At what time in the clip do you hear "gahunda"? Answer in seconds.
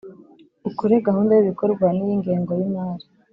1.07-1.31